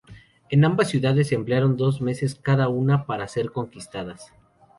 En 0.49 0.65
ambas 0.65 0.89
ciudades 0.89 1.31
emplearon 1.31 1.77
dos 1.77 2.01
meses 2.01 2.33
cada 2.33 2.69
una 2.69 3.05
para 3.05 3.27
ser 3.27 3.51
conquistadas. 3.51 4.33